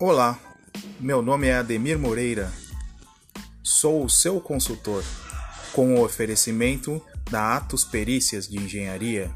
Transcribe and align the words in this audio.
Olá, 0.00 0.38
meu 1.00 1.20
nome 1.20 1.48
é 1.48 1.56
Ademir 1.56 1.98
Moreira. 1.98 2.52
Sou 3.64 4.04
o 4.04 4.08
seu 4.08 4.40
consultor, 4.40 5.02
com 5.72 5.96
o 5.96 6.04
oferecimento 6.04 7.02
da 7.28 7.56
Atos 7.56 7.84
Perícias 7.84 8.46
de 8.46 8.58
Engenharia. 8.58 9.28